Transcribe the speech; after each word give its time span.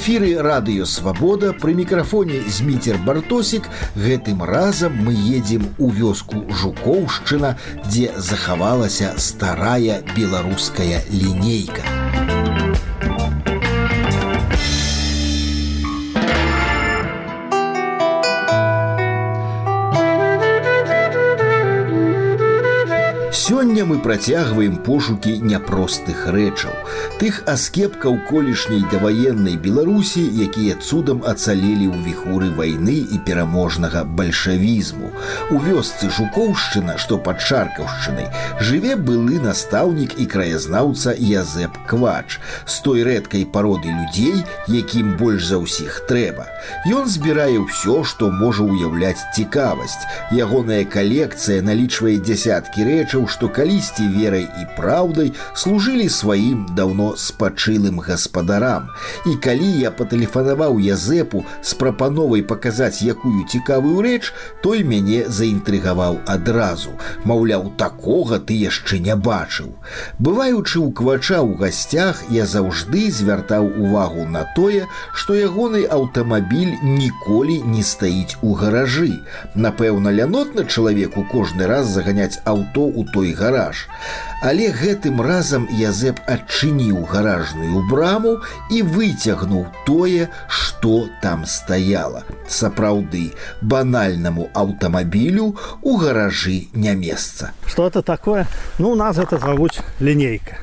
эфіры 0.00 0.36
радыё 0.40 0.86
свабода 0.86 1.52
пры 1.52 1.74
мікрафоне 1.76 2.40
зміцер 2.48 2.96
бартосік 3.04 3.68
гэтым 3.96 4.42
разам 4.42 4.96
мы 5.04 5.12
едзем 5.12 5.68
у 5.78 5.90
вёску 5.90 6.46
жукоўшчына 6.62 7.56
дзе 7.84 8.12
захавалася 8.16 9.14
старая 9.18 10.00
беларуская 10.16 11.04
лінейка 11.12 11.99
Працягваем 24.05 24.77
пошукі 24.85 25.33
няпростых 25.43 26.29
рэчаў, 26.31 26.71
тых 27.19 27.41
аскепкаў 27.49 28.17
колішняй 28.29 28.85
даваеннай 28.93 29.57
Беларусі, 29.57 30.23
якія 30.23 30.77
цудам 30.79 31.25
ацалелі 31.27 31.91
ў 31.91 31.97
віхуры 32.07 32.49
вайны 32.55 32.95
і 33.03 33.19
пераможнага 33.27 34.05
бальшавізму. 34.07 35.11
У 35.51 35.59
вёсцы 35.59 36.07
жукоўшчына, 36.07 36.95
што 36.95 37.19
пад 37.19 37.43
шаркаўшчынай, 37.43 38.31
жыве 38.63 38.95
былы 38.95 39.43
настаўнік 39.43 40.15
і 40.15 40.25
краязнаўца 40.25 41.11
Язэп 41.17 41.75
Квач, 41.91 42.39
з 42.65 42.75
той 42.87 43.03
рэдкай 43.03 43.43
пароды 43.43 43.91
людзей, 43.91 44.39
якім 44.71 45.17
больш 45.19 45.51
за 45.51 45.59
ўсіх 45.59 46.07
трэба. 46.07 46.47
Ён 46.87 47.11
збірае 47.11 47.59
ўсё, 47.67 48.01
што 48.07 48.31
можа 48.31 48.63
ўяўляць 48.63 49.19
цікавасць. 49.35 50.07
Ягоная 50.31 50.87
калекцыя 50.87 51.59
налічвае 51.59 52.17
дзясяткі 52.23 52.87
рэчаў, 52.87 53.27
што 53.27 53.41
што 53.41 53.49
калісьці 53.90 54.06
верай 54.14 54.46
і 54.46 54.64
праўдай 54.78 55.32
служылі 55.58 56.06
сваім 56.06 56.66
даўно 56.78 57.16
спачылым 57.18 57.98
гаспадарам. 57.98 58.92
І 59.26 59.34
калі 59.42 59.66
я 59.82 59.90
патэлефанаваў 59.90 60.78
Язэпу 60.78 61.42
з 61.66 61.74
прапановай 61.74 62.46
паказаць 62.46 63.02
якую 63.02 63.42
цікавую 63.50 64.06
рэч, 64.06 64.30
той 64.62 64.84
мяне 64.86 65.26
заінтрыгаваў 65.26 66.20
адразу. 66.30 66.94
Маўляў, 67.26 67.72
такога 67.74 68.38
ты 68.38 68.54
яшчэ 68.54 69.02
не 69.02 69.16
бачыў. 69.18 69.74
Бываючы 70.22 70.78
ў 70.78 70.94
квача 70.94 71.42
ў 71.42 71.58
гасцях, 71.58 72.22
я 72.30 72.46
заўжды 72.46 73.10
звяртаў 73.10 73.66
увагу 73.66 74.30
на 74.30 74.46
тое, 74.54 74.86
што 75.10 75.34
ягоны 75.34 75.82
аўтамабіль 75.90 76.78
ніколі 76.86 77.58
не 77.66 77.82
стаіць 77.82 78.38
у 78.46 78.54
гаражы. 78.54 79.10
Напэўна, 79.58 80.14
лянотна 80.14 80.62
чалавеку 80.70 81.26
кожны 81.34 81.66
раз 81.66 81.90
заганяць 81.90 82.38
аўто 82.44 82.86
ў 82.86 83.10
той 83.10 83.34
гараж. 83.34 83.79
Але 84.42 84.68
гэтым 84.70 85.22
разам 85.24 85.66
Язэп 85.70 86.20
адчыніў 86.28 87.06
гаражную 87.08 87.82
браму 87.88 88.36
і 88.70 88.82
выцягнуў 88.82 89.66
тое, 89.86 90.28
што 90.48 91.08
там 91.22 91.46
стаяла. 91.46 92.22
Сапраўды, 92.48 93.32
банальнаму 93.62 94.50
аўтамабілю 94.54 95.56
у 95.82 95.96
гаражы 95.96 96.68
не 96.74 96.94
месца. 96.94 97.52
Что 97.66 97.86
это 97.86 98.02
такое? 98.02 98.46
Ну, 98.78 98.90
у 98.90 98.94
нас 98.94 99.18
это 99.18 99.38
зовут 99.38 99.80
линейка. 100.00 100.58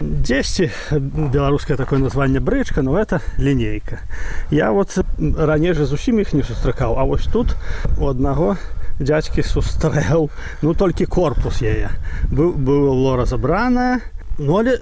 Дзесьці 0.00 0.70
беларускае 0.90 1.76
такое 1.76 2.00
названне 2.00 2.40
брычка 2.40 2.82
но 2.82 2.98
это 2.98 3.20
лінейка 3.38 4.00
я 4.50 4.72
вот 4.72 4.98
раней 5.38 5.72
жа 5.72 5.86
зусім 5.86 6.18
іх 6.18 6.32
не 6.34 6.42
сустракаў 6.42 6.98
а 6.98 7.04
вось 7.06 7.30
тут 7.30 7.54
у 7.98 8.08
аднаго 8.10 8.56
дзядзькі 8.99 9.43
сустрэў 9.43 10.29
ну 10.61 10.73
толькі 10.75 11.05
корпус 11.05 11.61
яе 11.63 11.91
было 12.31 13.15
разабраная 13.17 14.01
ну 14.37 14.59
але 14.59 14.79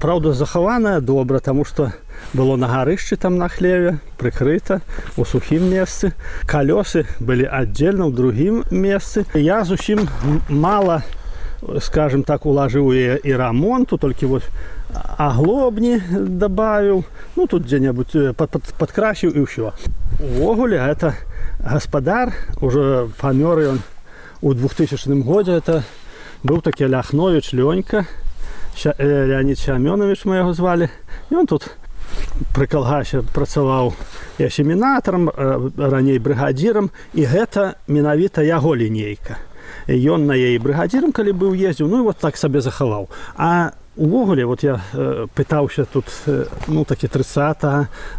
праўда 0.00 0.32
захаваная 0.32 1.00
добра 1.00 1.38
таму 1.40 1.64
што 1.64 1.92
было 2.34 2.56
на 2.56 2.68
гарышчы 2.68 3.16
там 3.16 3.38
на 3.38 3.48
хлеве 3.48 3.98
прыкрыта 4.18 4.80
у 5.16 5.24
сухім 5.24 5.68
месцы 5.70 6.12
калёсы 6.46 7.06
былі 7.20 7.46
аддзельна 7.46 8.06
ў 8.08 8.12
другім 8.12 8.64
месцы 8.70 9.26
я 9.34 9.64
зусім 9.64 10.08
мала 10.48 11.02
скажем 11.79 12.23
так 12.23 12.45
улажыў 12.45 12.91
яе 12.93 13.19
і 13.23 13.31
рамонту 13.35 13.97
толькі 13.97 14.25
вот 14.25 14.43
аглобні 15.17 16.01
добавіў 16.11 17.03
ну 17.35 17.47
тут 17.47 17.65
дзе-небудзь 17.65 18.33
пад, 18.35 18.49
пад, 18.49 18.63
падкрасіў 18.77 19.31
і 19.37 19.45
ўсё 19.45 19.71
увогуле 20.19 20.77
это 20.77 21.13
гаспадар 21.59 22.33
уже 22.61 23.09
памёр 23.21 23.77
ён 23.77 23.79
у 24.41 24.53
2000 24.53 25.21
годзе 25.23 25.61
это 25.61 25.83
быў 26.43 26.61
такі 26.61 26.89
ляхнович 26.89 27.53
лёнька 27.53 28.05
леонид 28.97 29.59
сямёнович 29.59 30.25
мы 30.25 30.41
яго 30.41 30.53
звалі 30.53 30.89
ён 31.29 31.45
тут 31.45 31.69
пры 32.55 32.67
калгасе 32.67 33.21
працаваў 33.21 33.93
я 34.39 34.49
семінатарам 34.49 35.29
раней 35.77 36.17
брыгадзірам 36.19 36.89
і 37.13 37.25
гэта 37.25 37.77
менавіта 37.87 38.41
яго 38.41 38.75
лінейка 38.75 39.37
ён 39.88 40.26
на 40.26 40.34
яе 40.34 40.58
брыгадзірам 40.58 41.12
калі 41.12 41.32
быў 41.32 41.54
ездзіў 41.54 41.88
ну 41.88 42.04
вот 42.04 42.18
так 42.18 42.36
сабе 42.36 42.60
захаваў. 42.60 43.08
А 43.36 43.72
увогуле 43.96 44.44
вот 44.44 44.62
я 44.62 44.80
э, 44.92 45.26
пытаўся 45.34 45.84
тут 45.84 46.04
э, 46.26 46.46
ну 46.68 46.84
такі 46.84 47.08
30 47.08 47.64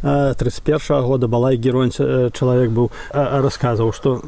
э, 0.04 0.34
31 0.38 1.02
года 1.04 1.28
балай 1.28 1.58
герой 1.58 1.92
э, 2.00 2.30
чалавек 2.34 2.72
быў 2.72 2.92
э, 3.12 3.42
расказваў 3.42 3.94
што 3.94 4.22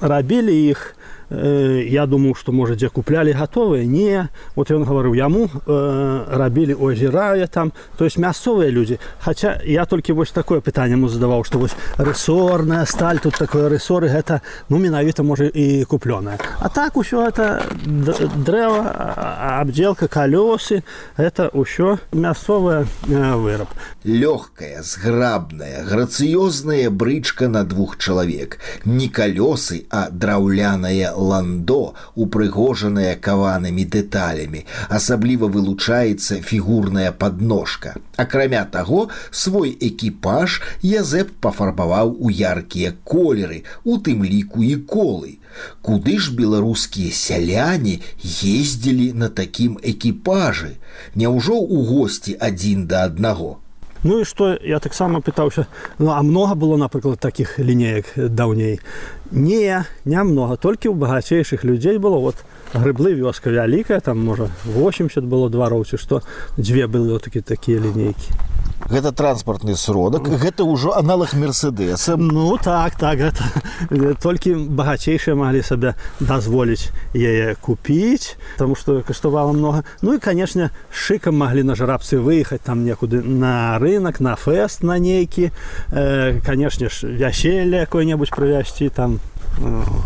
рабілі 0.00 0.52
іх 0.70 0.94
э, 0.94 1.15
я 1.31 2.05
думаю 2.05 2.35
что 2.35 2.51
можа 2.51 2.75
дзе 2.75 2.89
куплялі 2.89 3.31
гатовыя 3.31 3.85
не 3.87 4.27
вот 4.55 4.71
ён 4.71 4.83
гаварыў 4.83 5.15
яму 5.15 5.47
э, 5.47 6.25
рабілі 6.27 6.75
озірае 6.75 7.47
там 7.47 7.71
то 7.97 8.03
есть 8.03 8.17
мясцовыя 8.17 8.67
людзі 8.67 8.99
хаця 9.23 9.61
я 9.63 9.85
толькі 9.85 10.11
вось 10.11 10.31
такое 10.31 10.59
пытанне 10.59 10.99
ему 10.99 11.07
задаваў 11.07 11.45
что 11.47 11.57
вось 11.57 11.75
рэсорная 11.95 12.83
сталь 12.85 13.23
тут 13.23 13.39
такое 13.39 13.69
рэсоры 13.71 14.11
гэта 14.11 14.41
ну 14.67 14.77
менавіта 14.77 15.23
можа 15.23 15.47
і 15.47 15.85
куплёная 15.87 16.35
а 16.59 16.67
так 16.67 16.97
усё 16.97 17.23
это 17.23 17.63
дрэва 17.87 19.63
абдзелка 19.63 20.11
калёсы 20.11 20.83
это 21.15 21.47
ўсё 21.55 21.95
мясцовая 22.11 22.83
э, 23.07 23.35
выраб 23.39 23.71
лёгкая 24.03 24.83
зграбная 24.83 25.87
грацыёзная 25.87 26.89
брычка 26.89 27.47
на 27.47 27.63
двух 27.63 27.97
чалавек 27.97 28.59
не 28.83 29.07
калёсы 29.07 29.87
а 29.89 30.09
драўляная 30.11 31.14
Ландо, 31.16 31.94
упрыгожанае 32.14 33.16
каванымі 33.16 33.84
дэталямі, 33.88 34.64
асабліва 34.88 35.48
вылучаецца 35.48 36.40
фігурная 36.44 37.12
падножка. 37.12 37.96
Акрамя 38.16 38.64
таго, 38.70 39.08
свой 39.30 39.76
экіпаж 39.80 40.60
Язэп 40.82 41.32
пафарбаваў 41.40 42.14
у 42.20 42.30
яркія 42.30 42.94
колеры, 43.04 43.64
у 43.84 43.98
тым 43.98 44.24
ліку 44.24 44.62
і 44.62 44.76
колы. 44.76 45.38
Куды 45.82 46.18
ж 46.18 46.32
беларускія 46.36 47.12
сяляне 47.12 48.00
ездзілі 48.22 49.12
на 49.12 49.28
такім 49.28 49.78
экіпажы? 49.82 50.76
Няўжо 51.14 51.56
ў 51.56 51.76
госці 51.92 52.36
адзін 52.40 52.84
да 52.90 53.04
аднаго? 53.08 53.56
Ну 54.05 54.19
і 54.19 54.25
што 54.25 54.57
я 54.65 54.79
таксама 54.79 55.21
пытаўся 55.21 55.67
ну, 55.99 56.09
а 56.09 56.21
многа 56.25 56.55
было 56.55 56.77
напрыклад 56.77 57.19
такіх 57.19 57.59
лінеек 57.59 58.13
даўней 58.17 58.79
не 59.31 59.85
нямнога 60.05 60.57
толькі 60.57 60.89
ў 60.89 60.97
багацейшых 60.97 61.63
людзей 61.63 61.97
было 62.01 62.17
вот 62.17 62.41
грыблы 62.73 63.13
вёска 63.13 63.53
вялікая 63.53 63.99
там 63.99 64.25
можа 64.25 64.49
80 64.65 65.21
было 65.23 65.49
двароў 65.49 65.85
ці 65.85 66.01
што 66.01 66.21
дзве 66.57 66.87
было 66.87 67.19
такі 67.19 67.41
такія 67.41 67.77
лінейкі 67.77 68.44
гэта 68.91 69.11
транспартны 69.15 69.75
сродак 69.79 70.27
гэта 70.27 70.67
ўжо 70.67 70.91
аналог 70.97 71.33
мерседеса 71.33 72.17
ну 72.17 72.57
так 72.57 72.97
так 72.99 73.17
гэта 73.19 73.43
толькі 74.19 74.67
багацейшыя 74.67 75.35
маглі 75.35 75.63
сабе 75.63 75.95
дазволіць 76.19 76.91
яе 77.15 77.55
купіць 77.55 78.35
тому 78.57 78.75
что 78.75 79.01
каштавала 79.01 79.53
много 79.53 79.83
ну 80.01 80.15
і 80.15 80.19
канешне 80.19 80.71
шыкам 80.91 81.39
маглі 81.39 81.63
на 81.63 81.75
жарабцы 81.75 82.19
выехаць 82.19 82.63
там 82.63 82.83
некуды 82.83 83.23
на 83.23 83.79
рынок 83.79 84.19
на 84.19 84.35
фэст 84.35 84.83
на 84.83 84.99
нейкі 84.99 85.51
э, 85.91 86.39
канешне 86.43 86.89
ж 86.89 87.07
вяселле 87.07 87.87
якое-небудзь 87.87 88.35
правясці 88.35 88.89
там 88.89 89.19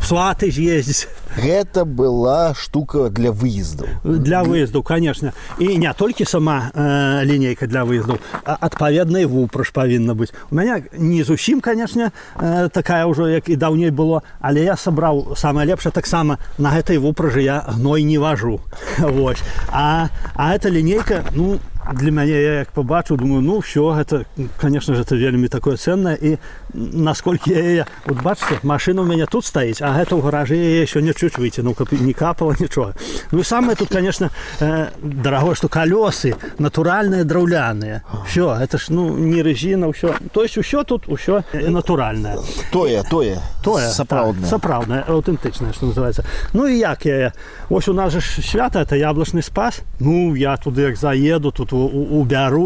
сваты 0.03 0.51
з'ездзіць 0.51 1.07
гэта 1.37 1.85
была 1.85 2.53
штука 2.55 3.09
для 3.09 3.31
выездаў 3.31 3.87
для 4.03 4.43
выездаў 4.43 4.83
конечно 4.83 5.31
і 5.59 5.77
не 5.77 5.91
толькі 5.93 6.25
сама 6.25 6.71
э, 6.73 7.23
лінейка 7.23 7.67
для 7.67 7.85
выездаў 7.85 8.19
адпаведнай 8.43 9.25
вупраж 9.25 9.71
павінна 9.71 10.15
быць 10.15 10.33
у 10.51 10.55
мяне 10.55 10.83
не 10.97 11.23
зусім 11.23 11.61
конечно 11.61 12.11
э, 12.35 12.69
такая 12.69 13.05
ўжо 13.05 13.27
як 13.29 13.49
і 13.49 13.55
даўней 13.55 13.91
было 13.91 14.23
але 14.41 14.63
я 14.63 14.75
сабраў 14.75 15.37
самае 15.37 15.65
лепшае 15.65 15.91
таксама 15.91 16.37
на 16.57 16.73
гэтай 16.75 16.97
вупражы 16.97 17.41
я 17.41 17.63
гной 17.67 18.03
не 18.03 18.17
важу 18.17 18.59
Вось 18.99 19.43
а 19.71 20.09
а 20.35 20.55
эта 20.55 20.69
лінейка 20.69 21.23
ну 21.33 21.59
для 21.93 22.11
мяне 22.11 22.41
я 22.41 22.53
як 22.59 22.71
побачыў 22.71 23.17
думаю 23.17 23.41
ну 23.41 23.59
все 23.61 23.93
гэта 23.93 24.25
конечно 24.57 24.95
же 24.95 25.01
это 25.01 25.15
вельмі 25.15 25.47
такое 25.47 25.77
ценное 25.77 26.17
і 26.21 26.37
насколькі 26.73 27.53
я 27.53 27.61
яе 27.61 27.85
вот 28.05 28.21
бачыце 28.23 28.59
машина 28.63 29.01
у 29.01 29.05
мяне 29.05 29.25
тут 29.25 29.45
стаіць 29.45 29.81
а 29.81 29.93
гэта 29.93 30.17
ў 30.17 30.21
гаражы 30.21 30.55
я 30.55 30.81
еще 30.81 31.01
не 31.01 31.13
чуть 31.13 31.37
выйти 31.37 31.61
ну 31.61 31.73
каб 31.73 31.93
не 31.93 32.13
капала 32.13 32.55
нічога 32.59 32.93
ну 33.31 33.39
і 33.39 33.43
самое 33.43 33.75
тут 33.75 33.89
конечно 33.89 34.29
э, 34.59 34.87
дарагое 35.01 35.55
что 35.55 35.67
колёсы 35.67 36.35
натуральныя 36.57 37.23
драўляныя 37.23 38.01
все 38.25 38.57
это 38.57 38.77
ж 38.77 38.89
ну 38.89 39.17
не 39.17 39.43
рэжіна 39.43 39.93
ўсё 39.93 40.17
то 40.33 40.41
есть 40.41 40.57
усё 40.57 40.83
тут 40.83 41.07
усё 41.07 41.43
натуральнае 41.53 42.37
тое 42.71 43.03
тое 43.09 43.37
тое 43.63 43.89
сапраўдна 43.89 44.41
так, 44.41 44.49
сапраўднае 44.49 45.03
аўтэнтычнае 45.05 45.73
что 45.73 45.85
называется 45.85 46.25
ну 46.53 46.65
і 46.67 46.77
як 46.77 47.05
я 47.05 47.33
ось 47.69 47.87
у 47.87 47.93
нас 47.93 48.11
же 48.11 48.21
свята 48.21 48.81
это 48.81 48.95
яблочны 48.95 49.43
спас 49.43 49.81
ну 49.99 50.33
я 50.33 50.57
туды 50.57 50.81
як 50.81 50.97
заеду 50.97 51.51
тут 51.51 51.75
убяру 51.75 51.78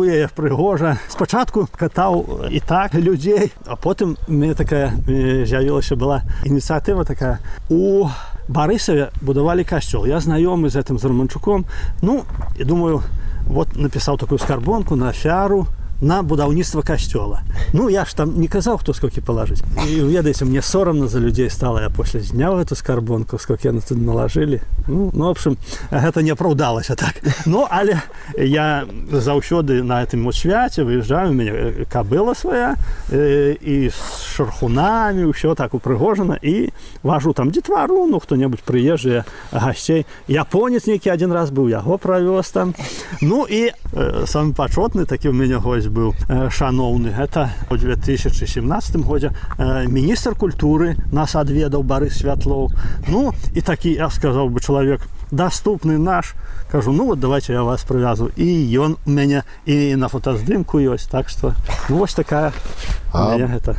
яе 0.03 0.27
прыгожа 0.35 0.97
спачатку 1.07 1.67
катаў 1.77 2.49
і 2.49 2.59
так 2.59 2.95
людзей 2.95 3.51
а 3.65 3.75
потым 3.75 4.17
мне 4.27 4.53
такая 4.53 4.93
з'явілася 5.05 5.95
была 5.95 6.21
ініцыятыва 6.45 7.05
такая 7.05 7.39
у 7.69 8.09
барысаве 8.49 9.09
будавалі 9.21 9.63
касцёл 9.63 10.05
я 10.09 10.17
знаёмы 10.19 10.69
з 10.69 10.81
гэтым 10.81 10.97
з 10.97 11.05
романчуком 11.05 11.65
ну 12.01 12.23
і 12.57 12.63
думаю 12.63 13.03
вот 13.47 13.75
напісаў 13.75 14.17
такую 14.17 14.39
скарбонку 14.39 14.95
на 14.95 15.09
афяру 15.09 15.65
на 15.65 15.79
будаўніцтва 16.03 16.81
касцёла 16.81 17.41
ну 17.73 17.89
я 17.89 18.05
ж 18.05 18.15
там 18.15 18.39
не 18.39 18.47
казаў 18.47 18.77
хто 18.79 18.93
сколькі 18.93 19.19
палажыць 19.21 19.63
і 19.83 20.07
ведаеце 20.07 20.45
мне 20.45 20.61
сорамна 20.61 21.07
за 21.07 21.19
людзей 21.19 21.49
стала 21.49 21.81
я 21.81 21.89
после 21.89 22.21
зняў 22.21 22.59
эту 22.59 22.75
скарбонку 22.75 23.37
сколько 23.37 23.67
яны 23.67 23.81
тут 23.81 23.97
налажылі 23.99 24.61
ну, 24.87 25.11
ну 25.13 25.29
общем 25.29 25.57
гэта 25.91 26.21
не 26.21 26.31
апраўдалася 26.31 26.95
так 26.95 27.19
ну 27.45 27.67
але 27.69 27.99
я 28.37 28.87
заўсёды 29.11 29.83
на 29.83 30.03
этом 30.03 30.23
вот 30.23 30.35
свяце 30.35 30.83
выязджаю 30.83 31.33
мяне 31.33 31.85
кабыла 31.91 32.33
свая 32.33 32.75
э, 33.11 33.57
і 33.59 33.89
з 33.89 33.99
шархунамі 34.23 35.27
ўсё 35.27 35.55
так 35.55 35.73
упрыгожана 35.75 36.39
і 36.41 36.71
важу 37.03 37.33
там 37.33 37.51
дзетвару 37.51 38.07
ну 38.07 38.19
хто-небудзь 38.19 38.63
прыезжыя 38.63 39.27
гасцей 39.51 40.07
японец 40.27 40.87
нейкі 40.87 41.11
адзін 41.11 41.35
раз 41.35 41.51
быў 41.51 41.67
яго 41.67 41.99
правёз 41.99 42.47
там 42.55 42.73
ну 43.19 43.43
і 43.43 43.67
э, 43.67 43.73
самы 44.25 44.53
пачотны 44.53 45.05
такі 45.05 45.29
у 45.29 45.33
мяне 45.33 45.57
госць 45.57 45.87
быў 45.87 46.13
э, 46.27 46.49
шаноўны 46.49 47.11
гэта 47.13 47.49
у 47.69 47.77
2017 47.77 48.95
годзе 49.05 49.31
э, 49.57 49.87
міністр 49.87 50.35
культуры 50.35 50.95
нас 51.11 51.35
адведаў 51.35 51.83
бары 51.83 52.09
святлоў 52.09 52.69
ну 53.07 53.33
і 53.53 53.61
такі 53.61 53.93
я 53.93 54.09
сказаў 54.09 54.49
бы 54.49 54.59
чалавек 54.59 55.01
доступны 55.31 55.97
наш 55.97 56.35
кажу 56.71 56.91
ну 56.91 57.05
вот 57.05 57.19
давайте 57.19 57.53
я 57.53 57.63
вас 57.63 57.83
прывязу 57.83 58.29
і 58.35 58.47
ён 58.77 58.97
у 59.05 59.09
мяне 59.09 59.43
і 59.65 59.95
на 59.95 60.07
фотаздымку 60.07 60.79
ёсць 60.79 61.09
так 61.09 61.29
что 61.29 61.53
ну, 61.89 61.97
вось 61.97 62.13
такая 62.13 62.53
а... 63.13 63.37
гэта 63.37 63.75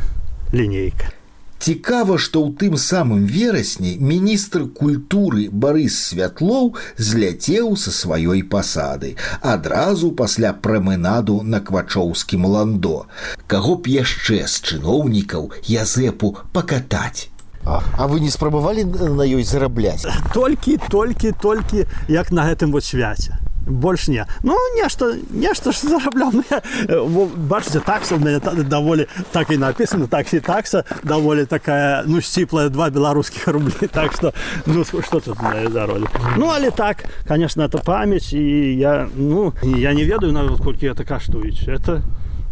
лінейка 0.51 1.11
Цікава, 1.58 2.18
што 2.18 2.42
ў 2.44 2.52
тым 2.60 2.74
самым 2.76 3.24
верасні 3.26 3.96
міністр 4.00 4.66
культуры 4.70 5.48
Барыс 5.50 5.96
Святлоў 6.10 6.76
зляцеў 6.98 7.72
са 7.80 7.90
сваёй 7.90 8.44
пасады, 8.44 9.16
адразу 9.40 10.12
пасля 10.12 10.52
прамынаду 10.52 11.40
на 11.42 11.60
квачоўскім 11.60 12.44
ландо. 12.44 13.06
Каго 13.46 13.80
б 13.80 13.88
яшчэ 13.88 14.44
з 14.44 14.54
чыноўнікаў 14.68 15.50
язэпу 15.64 16.36
пакатаць. 16.52 17.32
А, 17.64 17.82
а 17.98 18.06
вы 18.06 18.20
не 18.20 18.30
спрабавалі 18.30 18.84
на 19.16 19.26
ёй 19.26 19.42
зарабляць. 19.42 20.06
Толькі, 20.32 20.78
толькі, 20.90 21.32
толькі 21.32 21.88
як 22.06 22.30
на 22.30 22.46
гэтым 22.46 22.70
вот 22.70 22.84
свяце 22.84 23.45
больш 23.65 24.07
не 24.07 24.25
ну 24.43 24.57
нешта 24.75 25.17
нешта 25.29 25.71
ж 25.71 25.87
зарабляў 25.87 26.31
ну, 26.33 27.29
бачыце 27.35 27.79
такса 27.79 28.15
у 28.15 28.19
мяне 28.19 28.39
даволі 28.39 29.07
так 29.31 29.51
і 29.51 29.57
написано 29.57 30.07
таксі 30.07 30.39
такса 30.39 30.83
даволі 31.03 31.45
такая 31.45 32.03
ну 32.05 32.21
сціплая 32.21 32.69
два 32.69 32.89
беларускіх 32.89 33.47
рублі 33.47 33.87
так 33.91 34.13
что 34.13 34.33
ну 34.65 34.83
что 34.83 35.19
тут 35.19 35.37
заролі 35.71 36.05
ну 36.37 36.49
але 36.49 36.71
так 36.71 37.05
конечно 37.27 37.63
это 37.63 37.83
памяць 37.83 38.33
і 38.33 38.77
я 38.77 39.07
ну 39.15 39.53
я 39.63 39.93
не 39.93 40.05
ведаю 40.05 40.33
нават 40.33 40.59
колькі 40.59 40.89
это 40.89 41.05
каштуюць 41.05 41.67
это 41.67 42.01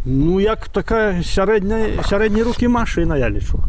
ну 0.05 0.39
як 0.39 0.69
такая 0.69 1.23
сярэдняя 1.23 2.03
сярэдняй 2.03 2.43
рукі 2.43 2.67
машина 2.67 3.17
я 3.17 3.29
лічу 3.29 3.59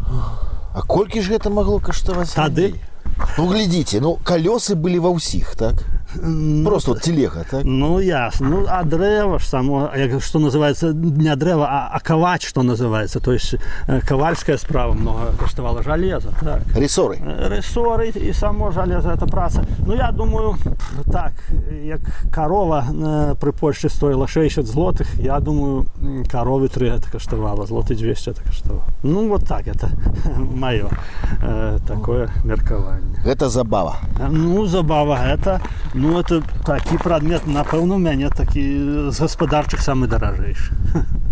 а 0.73 0.81
колькі 0.81 1.21
ж 1.21 1.33
гэта 1.33 1.49
магло 1.49 1.79
каштаваць 1.79 2.33
тады 2.33 2.75
ну 3.37 3.47
глядзіце 3.47 3.99
ну 3.99 4.19
калёсы 4.23 4.75
былі 4.75 4.99
ва 4.99 5.09
ўсіх 5.09 5.55
так 5.55 5.83
Просто 6.64 6.92
вот 6.92 7.02
телега, 7.02 7.44
так? 7.50 7.64
Ну, 7.64 8.00
ясно. 8.00 8.48
Ну, 8.48 8.66
а 8.68 8.84
древо 8.84 9.38
ж 9.38 9.46
само, 9.46 9.90
что 10.20 10.38
называется, 10.38 10.92
не 10.94 11.36
древо, 11.36 11.66
а, 11.68 11.90
а 11.92 12.00
ковач, 12.00 12.46
что 12.46 12.62
называется. 12.62 13.20
То 13.20 13.32
есть 13.32 13.54
э, 13.88 14.00
ковальская 14.00 14.58
справа 14.58 14.92
много 14.92 15.32
коштовала 15.38 15.82
железо. 15.82 16.32
Так. 16.40 16.62
Ресоры? 16.76 17.18
Э, 17.20 17.56
Ресоры 17.56 18.08
и 18.08 18.32
само 18.32 18.70
железо, 18.70 19.10
это 19.10 19.26
праца. 19.26 19.64
Ну, 19.86 19.94
я 19.94 20.12
думаю, 20.12 20.56
так, 21.12 21.32
як 21.84 22.00
корова 22.32 22.84
э, 22.88 23.34
при 23.40 23.50
Польше 23.50 23.88
стоила 23.88 24.28
60 24.28 24.66
злотых, 24.66 25.06
я 25.18 25.40
думаю, 25.40 25.86
коровы 26.30 26.68
3 26.68 26.88
это 26.88 27.10
коштовало, 27.10 27.66
злоты 27.66 27.94
200 27.94 28.30
это 28.30 28.42
коштовало. 28.42 28.84
Ну, 29.02 29.28
вот 29.28 29.46
так, 29.46 29.66
это 29.68 29.90
мое 30.36 30.88
э, 31.42 31.78
такое 31.86 32.28
меркование. 32.44 33.22
Это 33.26 33.48
забава? 33.48 33.96
Ну, 34.30 34.66
забава, 34.66 35.18
это 35.26 35.60
Ну 35.94 36.05
это 36.05 36.41
такі 36.65 36.97
прадмет 36.97 37.47
напэўна 37.47 37.95
у 37.95 37.99
мяне 37.99 38.29
такі 38.29 39.11
з 39.11 39.19
гаспадарчых 39.19 39.81
самы 39.81 40.07
даражэйшы 40.07 40.73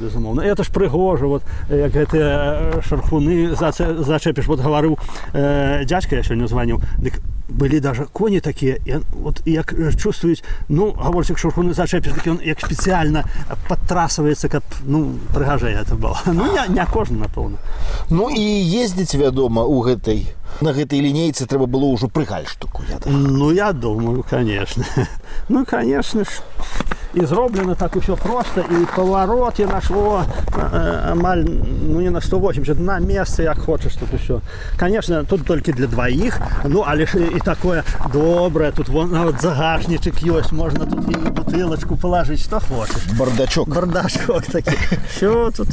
безумоўна 0.00 0.40
это 0.40 0.64
ж 0.64 0.70
прыгожа 0.72 1.26
вот 1.26 1.42
як 1.68 1.92
гэтыя 1.92 2.82
шархуны 2.82 3.54
зачэпіш 3.54 4.46
вот 4.46 4.60
гаварыў 4.60 4.98
э, 5.32 5.84
дзядзька 5.84 6.16
я 6.16 6.22
сёння 6.22 6.46
званіў 6.46 6.80
дык 6.98 7.20
былі 7.50 7.80
даже 7.80 8.06
коні 8.12 8.40
такія 8.40 8.78
вот 9.12 9.42
як 9.44 9.74
чувствуюць 9.96 10.42
ну 10.68 10.92
гаворць 10.92 11.30
як 11.30 11.38
шурхуны 11.38 11.74
зачэпіш 11.74 12.14
такі 12.14 12.30
ён 12.30 12.40
як 12.46 12.60
спецыяльна 12.62 13.24
падтрасаваецца 13.68 14.48
каб 14.48 14.62
ну 14.86 15.18
прыгажэй 15.34 15.74
это 15.74 15.94
было 15.94 16.18
ну 16.26 16.46
я 16.54 16.66
не 16.66 16.84
кожны 16.86 17.18
напэўна 17.18 17.58
ну 18.10 18.30
і 18.30 18.44
ездзіць 18.82 19.14
вядома 19.14 19.66
у 19.66 19.82
гэтай 19.82 20.30
на 20.60 20.72
гэтай 20.72 21.00
лінейцы 21.02 21.46
трэба 21.46 21.66
было 21.66 21.90
ўжо 21.90 22.08
прыгаль 22.08 22.46
штуку 22.46 22.82
я 22.88 22.98
ну 23.06 23.50
я 23.50 23.72
думаю 23.72 24.24
конечно 24.28 24.84
ну 25.48 25.66
конечно 25.66 26.24
ж 26.24 26.30
і 27.14 27.26
зроблена 27.26 27.74
так 27.74 27.96
усё 27.96 28.16
просто 28.16 28.60
і 28.60 28.86
паварот 28.96 29.58
я 29.58 29.66
нашло 29.66 30.24
амаль 31.10 31.44
ну 31.82 32.00
не 32.00 32.10
на 32.10 32.20
180 32.20 32.80
на 32.80 33.00
месцы 33.00 33.42
як 33.42 33.58
хочаш 33.58 33.94
тут 33.94 34.14
усё 34.14 34.40
конечно 34.78 35.24
тут 35.24 35.44
толькі 35.44 35.72
для 35.72 35.86
дваіх 35.86 36.40
ну 36.64 36.84
але 36.86 37.06
ж 37.06 37.18
і 37.18 37.40
такое 37.40 37.82
добрае 38.12 38.72
тут 38.72 38.88
вон 38.88 39.10
нават 39.10 39.40
загашнічак 39.40 40.22
ёсць 40.22 40.52
можна 40.52 40.86
тут 40.86 41.08
і 41.08 41.30
бутылачку 41.30 41.96
палажыць 41.96 42.44
што 42.44 42.60
хочаш 42.60 43.18
бардачок 43.18 43.68
бардачок 43.68 44.46
такі 44.46 44.76
все 45.10 45.50
тут 45.56 45.68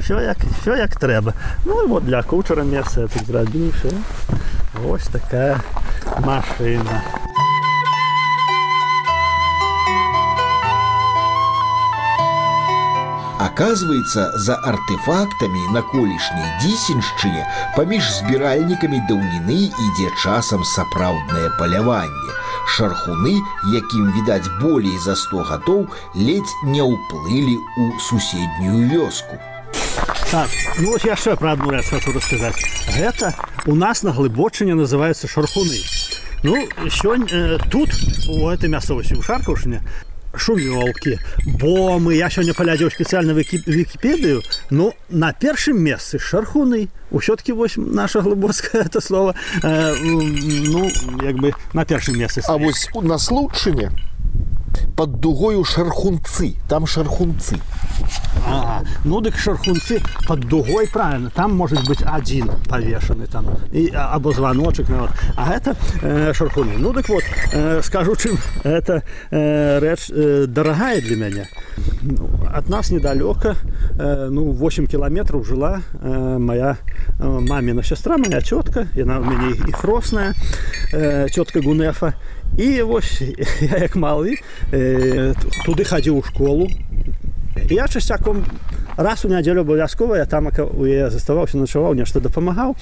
все 0.00 0.14
як 0.22 0.38
все 0.60 0.76
як 0.76 0.96
трэба 0.96 1.34
ну 1.64 1.82
і 1.84 1.86
вот 1.86 2.04
для 2.04 2.22
кучара 2.22 2.62
месца 2.62 3.08
тут 3.08 3.26
зрабіў 3.26 3.72
все 3.76 3.92
ось 4.88 5.06
такая 5.08 5.60
машина 6.24 7.02
Оказывается, 13.56 14.32
за 14.38 14.54
артефактамі 14.54 15.60
на 15.72 15.82
колішняй 15.82 16.48
дзісеншчыне 16.60 17.46
паміж 17.76 18.04
збіральнікамі 18.18 19.00
даўніны 19.08 19.72
ідзе 19.72 20.10
часам 20.22 20.64
сапраўднае 20.64 21.50
паляванне. 21.58 22.32
Шархуны, 22.76 23.40
якім 23.72 24.12
відаць 24.16 24.48
болей 24.60 24.98
за 24.98 25.16
100 25.16 25.42
гадоў, 25.48 25.88
ледзь 26.14 26.54
не 26.64 26.84
ўплылі 26.84 27.56
ў 27.56 27.98
суседнюю 27.98 28.88
вёску. 28.92 29.40
Так, 30.30 30.48
ну 30.78 30.92
вот 30.92 31.04
яшчэ 31.04 31.36
пра 31.36 31.52
адну 31.52 31.72
рэч 31.72 31.90
хочу 31.90 32.12
расказаць. 32.12 32.56
Гэта 32.96 33.34
у 33.66 33.74
нас 33.74 34.02
на 34.02 34.12
глыбочыне 34.12 34.74
называюцца 34.74 35.28
шархуны. 35.28 35.76
Ну 36.42 36.56
сёння 36.88 37.28
э, 37.28 37.58
тут 37.70 37.90
у 38.28 38.48
этой 38.48 38.68
мясцовасці 38.68 39.14
у 39.14 39.22
шаркаўшыне 39.22 39.82
шумёлкі 40.36 41.18
бомы 41.60 42.16
я 42.16 42.30
сёння 42.30 42.54
палядзеў 42.56 42.90
спецыяльна 42.90 43.36
вікіпедыю 43.36 44.42
ну 44.70 44.92
на 45.10 45.32
першым 45.32 45.76
месцы 45.76 46.18
шархуны 46.18 46.88
ўсё-кі 47.12 47.52
вось 47.52 47.76
наша 47.76 48.22
глыбоцкае 48.24 48.88
это 48.88 49.00
слово 49.00 49.34
э, 49.62 49.94
ну 50.02 50.88
як 51.22 51.36
бы 51.36 51.52
на 51.72 51.84
першым 51.84 52.18
месцы 52.18 52.40
а 52.48 52.56
вось 52.56 52.88
на 52.94 53.18
случыне 53.18 53.92
под 54.95 55.19
дугою 55.19 55.63
шархунцы 55.63 56.55
там 56.67 56.85
шархунцы 56.85 57.57
А, 58.45 58.83
ну 59.03 59.21
дык 59.21 59.35
шархунцы 59.37 60.01
под 60.27 60.41
дугой 60.41 60.87
правильно 60.87 61.29
там 61.29 61.55
может 61.55 61.85
быть 61.87 62.01
один 62.01 62.49
повешенный 62.69 63.27
там 63.27 63.47
и 63.71 63.89
або 63.89 64.31
звоночек 64.31 64.89
вот. 64.89 65.09
а 65.35 65.53
это 65.53 65.75
э, 66.01 66.33
шархуны 66.33 66.73
ну 66.77 66.93
так 66.93 67.09
вот 67.09 67.23
э, 67.51 67.81
скажу 67.83 68.15
чем 68.15 68.37
это 68.63 69.03
э, 69.31 69.79
рэч 69.79 70.09
э, 70.09 70.45
дорогая 70.47 71.01
для 71.01 71.15
меня 71.15 71.47
от 72.53 72.69
нас 72.69 72.89
недалеко 72.89 73.55
э, 73.99 74.27
ну 74.29 74.51
8 74.51 74.87
километров 74.87 75.45
жила 75.45 75.81
э, 76.01 76.37
моя 76.39 76.77
э, 77.19 77.27
мамина 77.27 77.83
сестра 77.83 78.17
моя 78.17 78.39
и 78.39 79.01
она 79.01 79.19
у 79.19 79.23
меня 79.23 79.49
их 79.67 79.83
росная 79.83 80.33
э, 80.92 81.28
тетка 81.30 81.60
гунефа 81.60 82.14
і 82.58 82.82
вось 82.82 83.22
я 83.60 83.78
як 83.78 83.96
малы 83.96 84.36
э, 84.72 85.34
туды 85.64 85.84
хадзіў 85.84 86.18
у 86.18 86.22
школу 86.22 86.68
я 87.70 87.88
часцяком 87.88 88.44
раз 88.96 89.24
у 89.24 89.28
нядзелю 89.28 89.60
абавязкова 89.60 90.16
я 90.16 90.26
там 90.26 90.48
у 90.48 90.84
яе 90.84 91.10
заставаўся 91.10 91.56
начаваў 91.56 91.94
нешта 91.94 92.20
дапамагаў 92.20 92.76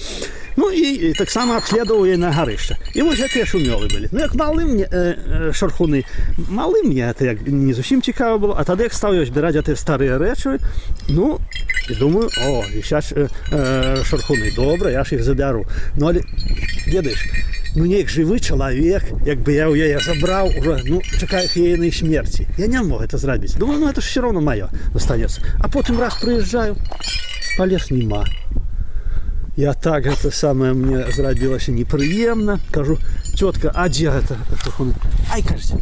ну 0.56 0.70
і, 0.70 1.10
і 1.10 1.12
таксама 1.14 1.56
абследаваў 1.56 2.06
яе 2.06 2.16
на 2.16 2.32
гарышча 2.34 2.76
і 2.94 3.02
вось 3.02 3.20
гэтыя 3.20 3.46
шумёлы 3.46 3.87
былі 3.92 4.08
ну 4.12 4.18
як 4.20 4.34
малым 4.34 4.78
э, 4.78 4.87
э, 4.90 5.52
шархуны 5.54 6.04
малым 6.49 6.90
мне 6.90 7.06
это 7.10 7.25
як 7.25 7.46
не 7.46 7.75
зусім 7.75 8.02
цікава 8.02 8.38
было 8.38 8.54
а 8.58 8.64
тады 8.64 8.90
як 8.90 8.94
стаў 8.94 9.14
я 9.14 9.25
збіраць 9.25 9.54
гэтыя 9.54 9.76
старыя 9.76 10.18
рэчы 10.18 10.58
ну 11.08 11.38
і 11.88 11.94
думаю 11.94 12.30
о 12.42 12.64
сейчас 12.66 13.12
э, 13.12 13.28
э, 13.50 14.02
шархуны 14.04 14.54
добра 14.56 14.90
я 14.90 15.04
ж 15.04 15.14
іх 15.14 15.22
забяру 15.22 15.66
ну 15.96 16.08
але 16.10 16.22
ведаеш 16.87 17.22
ну 17.75 17.84
неяк 17.84 18.08
жывы 18.08 18.38
чалавек 18.38 19.04
як 19.26 19.40
бы 19.40 19.52
я 19.52 19.68
ў 19.68 19.76
яе 19.78 19.99
забраў 20.00 20.50
уже 20.58 20.82
ну 20.87 21.00
чакаю 21.18 21.49
ейнай 21.54 21.92
смерці 21.92 22.46
я 22.58 22.66
не 22.66 22.82
мог 22.82 23.02
это 23.02 23.18
зрабіць 23.18 23.54
думаю 23.54 23.80
ну 23.80 23.88
это 23.88 24.00
ж 24.00 24.06
все 24.06 24.20
равно 24.20 24.40
маё 24.40 24.68
застанецца 24.94 25.42
а 25.58 25.68
потым 25.68 26.00
раз 26.00 26.14
прыязджаю 26.20 26.76
палез 27.56 27.90
нема 27.90 28.25
я 29.56 29.75
так 29.75 30.04
гэта 30.04 30.30
самае 30.30 30.72
мне 30.72 31.04
зрабілася 31.12 31.72
непрыемна 31.72 32.60
кажу 32.70 32.99
цётка 33.34 33.72
а 33.75 33.88
дзе 33.88 34.10
гэта 34.10 34.37
ай 35.30 35.42
кажется 35.42 35.78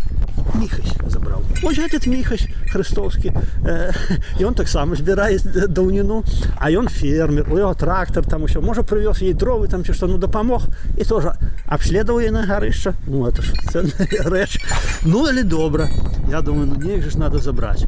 міхась 0.55 0.93
забраў 1.07 1.43
Вось 1.63 1.79
этот 1.79 2.07
міхась 2.07 2.47
хрыстовскі 2.73 3.33
э, 3.65 3.93
і 4.39 4.45
он 4.45 4.55
таксама 4.55 4.97
збірае 4.97 5.39
даўніну 5.69 6.23
а 6.57 6.71
ён 6.71 6.89
фермер 6.89 7.49
у 7.53 7.59
яго 7.59 7.75
трактор 7.75 8.27
там 8.27 8.45
усё 8.45 8.61
можа 8.61 8.83
прывёз 8.83 9.23
ей 9.23 9.35
дровы 9.35 9.69
там 9.69 9.85
ці 9.85 9.93
што 9.93 10.07
ну 10.07 10.19
дапамог 10.19 10.69
і 10.97 11.05
тоже 11.05 11.33
абследавае 11.67 12.31
на 12.31 12.47
гарышча 12.47 12.95
ну 13.07 13.27
это 13.27 13.43
ж 13.43 13.53
рэч 14.25 14.61
ну 15.05 15.27
или 15.29 15.43
добра 15.43 15.89
я 16.31 16.43
думаю 16.43 16.67
ну 16.67 16.77
неяк 16.77 17.11
ж 17.11 17.19
надо 17.19 17.39
забраць 17.39 17.85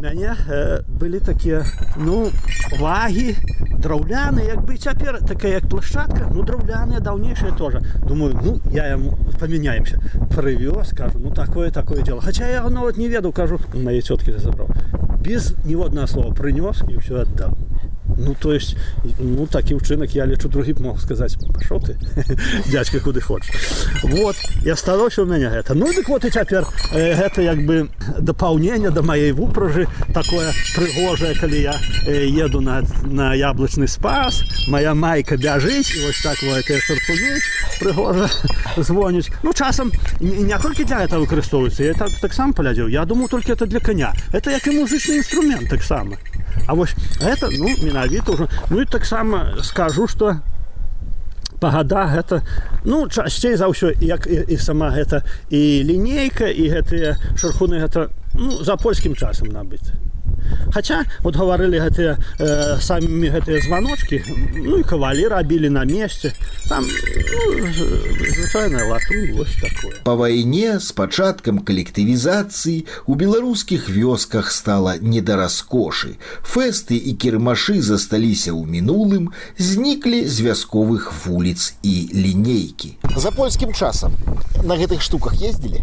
мяне 0.00 0.36
э, 0.48 0.80
былі 0.88 1.20
такія 1.20 1.64
ну 1.96 2.30
вагі 2.78 3.36
драўляны 3.82 4.44
як 4.46 4.64
бы 4.64 4.76
цяпер 4.76 5.20
такая 5.22 5.52
як 5.58 5.68
плашчатка 5.68 6.28
ну 6.32 6.42
драўляныя 6.42 7.00
даўнейшая 7.00 7.52
тоже 7.52 7.82
думаю 8.06 8.38
ну 8.42 8.60
я 8.72 8.86
яму 8.86 9.16
памяняемся 9.40 10.00
прывёз 10.34 10.90
скажу 10.90 11.18
ну 11.18 11.30
такое 11.30 11.70
такое 11.70 12.02
дело 12.02 12.20
хаця 12.20 12.48
я 12.48 12.62
нават 12.68 12.96
не 12.96 13.08
ведаў 13.08 13.32
кажу 13.32 13.60
мае 13.74 14.00
цёткі 14.00 14.38
забраў 14.38 14.68
без 15.20 15.54
ніводнага 15.64 16.06
слова 16.06 16.34
прынёс 16.34 16.82
і 16.88 16.98
ўсё 16.98 17.22
аддаў 17.22 17.56
Ну 18.16 18.34
то 18.34 18.52
есть 18.52 18.76
ну 19.18 19.46
такі 19.46 19.78
ўчынак 19.78 20.10
я 20.16 20.26
лечу 20.26 20.48
другі 20.48 20.74
мог 20.80 21.00
сказаць 21.00 21.36
пашо 21.54 21.78
ты 21.78 21.94
дядька 22.66 23.00
куды 23.00 23.20
хочаш 23.20 23.54
вот 24.02 24.36
я 24.64 24.72
асталося 24.72 25.22
у 25.22 25.26
мяне 25.26 25.46
гэта 25.46 25.74
ну 25.74 25.92
дык 25.92 26.08
вот 26.08 26.24
і 26.24 26.30
цяпер 26.30 26.66
э, 26.92 27.14
гэта 27.14 27.42
як 27.42 27.62
бы 27.62 27.88
дапаўнение 28.18 28.90
да 28.90 29.02
маей 29.02 29.32
вупражы 29.32 29.86
такое 30.14 30.50
прыгожае 30.74 31.38
калі 31.38 31.62
я 31.62 31.76
э, 32.06 32.26
еду 32.26 32.60
на 32.60 32.82
на 33.06 33.34
яблычны 33.34 33.86
спас 33.86 34.42
моя 34.68 34.94
майка 34.94 35.36
бяжыць 35.36 35.94
і 35.94 36.06
вось 36.06 36.22
так 36.22 36.42
шарфуны 36.42 37.38
прыгожа 37.78 38.26
звоніць 38.76 39.30
ну 39.42 39.52
часам 39.52 39.92
не, 40.18 40.42
не 40.48 40.58
толькі 40.58 40.84
для 40.84 41.04
это 41.04 41.20
выкарыстоўваецца 41.20 41.84
я 41.84 41.94
так 41.94 42.10
таксам 42.20 42.52
палядзеў 42.52 42.88
я 42.88 43.04
думаю 43.04 43.28
только 43.28 43.52
это 43.52 43.66
для 43.66 43.80
коня 43.80 44.12
это 44.32 44.50
як 44.50 44.66
і 44.66 44.80
музычны 44.82 45.22
інструмент 45.22 45.70
таксама 45.70 46.16
А 46.67 46.73
вось 46.73 46.95
это 47.21 47.49
ну 47.51 47.69
менавіта 47.83 48.31
ўжо. 48.31 48.47
Ну 48.69 48.81
і 48.81 48.85
таксама 48.85 49.57
скажу 49.63 50.07
что 50.07 50.39
пагада 51.59 52.07
гэта 52.11 52.41
ну 52.83 53.07
часцей 53.07 53.55
за 53.55 53.71
ўсё 53.71 53.95
як 54.03 54.27
і, 54.27 54.43
і 54.51 54.57
сама 54.57 54.91
гэта 54.91 55.23
і 55.49 55.83
лінейка 55.87 56.51
і 56.51 56.67
гэтыя 56.75 57.15
шархуны 57.39 57.79
гэта 57.79 58.11
ну, 58.35 58.63
за 58.63 58.75
польскім 58.75 59.15
часам 59.15 59.47
набыць 59.47 59.95
Хаця 60.72 61.04
вот 61.24 61.36
гаварылі 61.36 61.80
гэтыя 61.80 62.16
э, 62.38 62.76
самі 62.80 63.28
гэтыя 63.32 63.60
званочки 63.64 64.20
ну 64.54 64.78
і 64.80 64.84
кавалі 64.84 65.28
рабілі 65.28 65.70
на 65.72 65.84
месте 65.84 66.32
там 66.68 66.84
ну, 66.84 67.66
звычайная 67.72 68.84
латунь 68.84 69.32
вось 69.36 69.54
такое 69.56 69.96
по 70.04 70.16
вайне 70.16 70.80
с 70.80 70.92
пачаткам 70.92 71.60
калектывізацыі 71.60 72.84
у 73.06 73.14
беларускіх 73.14 73.88
вёсках 73.88 74.52
стала 74.52 74.98
не 75.00 75.20
да 75.20 75.36
раскошы 75.36 76.16
фэсты 76.44 76.96
і 76.96 77.16
кірмашы 77.16 77.80
засталіся 77.80 78.52
ў 78.52 78.68
мінулым 78.68 79.32
зніклі 79.56 80.24
з 80.28 80.44
вясковых 80.44 81.12
вуліц 81.24 81.74
і 81.82 81.94
лінейкі 82.12 82.96
за 83.16 83.30
польскім 83.32 83.72
часам 83.72 84.12
на 84.64 84.76
гэтых 84.76 85.00
штуках 85.00 85.40
ездзілі 85.40 85.80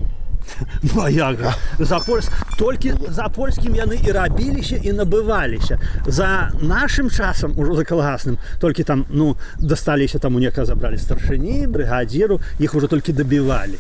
Ну, 0.82 1.02
а 1.02 1.10
як 1.10 1.40
жа? 1.40 1.56
За 1.80 2.00
польск... 2.00 2.32
Толькі 2.60 2.94
за 3.10 3.30
польскім 3.30 3.76
яны 3.76 4.00
і 4.00 4.12
рабіліся 4.12 4.80
і 4.82 4.94
набываліся. 4.96 5.80
За 6.08 6.52
нашым 6.62 7.10
часам 7.10 7.54
ужо 7.58 7.76
за 7.76 7.84
калгасным 7.84 8.38
толькі 8.60 8.84
там 8.84 9.06
ну 9.10 9.36
дасталіся 9.60 10.20
там 10.20 10.36
у 10.36 10.40
нека 10.40 10.66
забралі 10.66 10.98
старшыні, 10.98 11.68
брыгадзіру, 11.68 12.40
іх 12.60 12.76
ужо 12.76 12.88
толькі 12.88 13.14
дабівалі. 13.14 13.80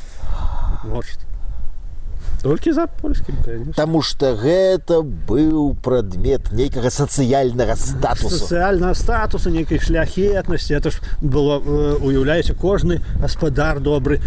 Вот 0.83 1.05
толькі 2.45 2.71
за 2.77 2.85
польскім 2.85 3.35
Таму 3.73 4.03
што 4.05 4.35
гэта 4.37 5.01
быў 5.01 5.73
прадмет 5.81 6.51
нейкага 6.53 6.91
сацыяльнага 6.93 7.73
статусу 7.73 8.37
сацыяльнага 8.37 8.93
статуса 8.93 9.49
нейкай 9.49 9.81
шляхетнасці 9.81 10.77
это 10.77 10.93
ж 10.93 11.01
было 11.21 11.57
уяўляеце 11.57 12.53
кожны 12.53 13.01
гаспадар 13.17 13.81
добры 13.81 14.21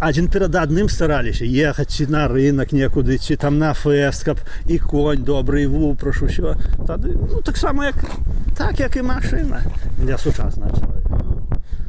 адзін 0.00 0.28
перад 0.28 0.56
адным 0.58 0.90
стараліся 0.92 1.46
ехаць 1.46 1.90
ці 1.96 2.06
на 2.12 2.26
рынок 2.28 2.74
некуды 2.76 3.18
ці 3.18 3.36
там 3.36 3.58
на 3.58 3.72
фэст 3.74 4.24
каб 4.26 4.42
і 4.66 4.78
конь 4.78 5.24
добрый 5.24 5.66
вупрашу 5.66 6.26
ўсё 6.26 6.58
тады 6.86 7.14
ну, 7.14 7.40
таксама 7.40 7.90
як 7.90 7.96
так 8.58 8.80
як 8.80 8.96
і 8.96 9.06
машына 9.06 9.62
для 9.98 10.18
сучаснага 10.18 10.82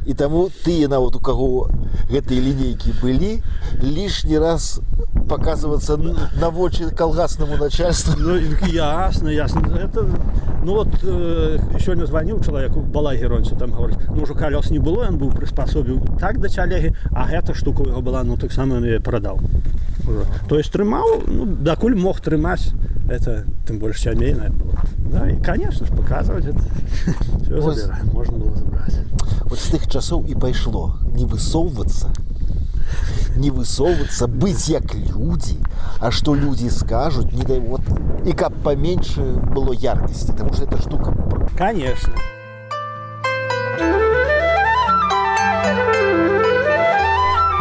і 0.06 0.14
таму 0.14 0.46
тыя 0.64 0.88
нават 0.88 1.18
у 1.18 1.20
каго 1.20 1.68
гэтыя 2.08 2.40
лінейкі 2.40 2.94
былі 3.02 3.42
лішні 3.82 4.38
раз 4.38 4.80
показываться 5.28 5.98
на 5.98 6.48
вочы 6.50 6.90
калгаснаму 6.94 7.56
начальству 7.56 8.14
ну, 8.18 8.38
ясно 8.70 9.28
ясно 9.28 9.66
это 9.74 10.06
ну 10.64 10.74
вот 10.74 10.88
э, 11.02 11.58
сёння 11.78 12.06
званіў 12.06 12.40
чалавеку 12.44 12.80
была 12.80 13.14
геронцу 13.14 13.56
там 13.56 13.70
говорить 13.70 13.98
ну 14.08 14.22
ўжо 14.22 14.34
калёс 14.34 14.70
не 14.70 14.78
было 14.78 15.06
ён 15.06 15.18
быў 15.18 15.30
прыспасобіў 15.30 16.18
так 16.18 16.40
да 16.40 16.48
цялегі 16.48 16.94
а 17.12 17.26
гэта 17.26 17.54
штука 17.54 17.86
яго 17.86 18.02
была 18.02 18.24
ну 18.24 18.36
таксама 18.36 18.80
прадаў 19.00 19.40
то 20.48 20.58
есть 20.58 20.72
трымаў 20.72 21.22
ну, 21.26 21.46
дакуль 21.46 21.94
мог 21.94 22.20
трымаць 22.20 22.74
это 23.08 23.44
тым 23.66 23.78
больш 23.78 24.00
сямейная 24.00 24.50
было 24.50 24.80
да, 24.98 25.30
і 25.30 25.36
конечно 25.42 25.86
ж 25.86 25.90
показывать 25.90 26.46
это 26.46 26.62
можно 28.12 28.36
было 28.36 28.54
забрать 28.56 28.98
вот 29.44 29.58
з 29.58 29.70
тых 29.70 29.86
часоў 29.86 30.26
і 30.26 30.34
пайшло 30.34 30.98
не 31.14 31.24
высоўвацца 31.24 32.10
не 33.41 33.49
высовываться, 33.49 34.27
быть 34.27 34.69
як 34.69 34.93
люди, 34.93 35.57
а 35.99 36.11
что 36.11 36.35
люди 36.35 36.69
скажут, 36.69 37.33
не 37.33 37.43
дай 37.43 37.59
вот, 37.59 37.81
и 38.25 38.31
как 38.33 38.53
поменьше 38.63 39.21
было 39.21 39.73
яркости, 39.73 40.31
потому 40.31 40.53
что 40.53 40.65
эта 40.65 40.79
штука... 40.79 41.13
Конечно. 41.57 42.13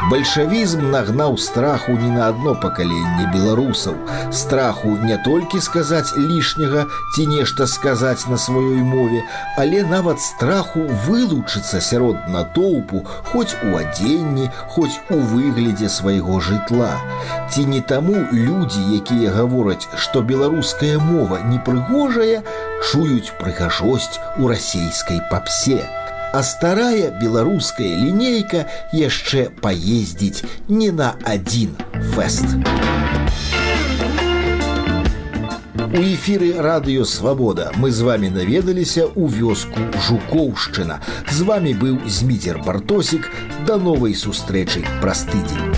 Бальшавізм 0.10 0.92
нагнаў 0.94 1.38
страху 1.42 1.92
не 1.98 2.12
на 2.14 2.28
одно 2.30 2.54
пакаленне 2.54 3.25
беларусаў. 3.34 3.96
Страху 4.30 4.92
не 5.02 5.18
толькі 5.25 5.62
сказаць 5.66 6.14
лішняга 6.14 6.86
ці 7.16 7.25
нешта 7.32 7.66
сказаць 7.66 8.28
на 8.30 8.38
сваёй 8.38 8.84
мове, 8.86 9.24
але 9.58 9.82
нават 9.82 10.22
страху 10.22 10.86
вылучыцца 11.08 11.82
сярод 11.82 12.30
натоўпу, 12.30 13.02
хоць 13.34 13.58
у 13.66 13.74
адзенні, 13.82 14.52
хоць 14.78 15.02
у 15.10 15.18
выглядзе 15.34 15.90
свайго 15.90 16.38
жытла. 16.38 16.94
Ці 17.50 17.66
не 17.66 17.82
таму 17.82 18.30
людзі, 18.30 18.86
якія 19.02 19.34
гавораць, 19.34 19.90
што 19.98 20.22
беларуская 20.22 21.02
мова 21.02 21.42
непрыгожая, 21.50 22.46
чуюць 22.86 23.34
прыгажосць 23.42 24.22
у 24.38 24.54
расейскай 24.54 25.24
папсе. 25.34 25.82
А 26.34 26.44
старая 26.44 27.12
беларуская 27.22 27.96
лінейка 27.96 28.66
яшчэ 28.92 29.50
паездзіць 29.62 30.44
не 30.68 30.92
на 30.92 31.16
адзін 31.24 31.75
фэст. 32.16 32.60
У 35.96 36.00
эфіры 36.02 36.60
радыё 36.60 37.06
свабода 37.06 37.72
мы 37.75 37.92
з 37.92 38.02
вами 38.04 38.28
наведаліся 38.28 39.08
ў 39.08 39.32
вёску 39.32 39.80
жукоўшчына. 40.08 41.00
З 41.32 41.48
вами 41.48 41.72
быў 41.72 42.04
зміцер 42.04 42.60
бартосік 42.60 43.32
да 43.68 43.78
новай 43.78 44.12
сустрэчы 44.12 44.84
праз 45.00 45.24
тыдзень. 45.32 45.69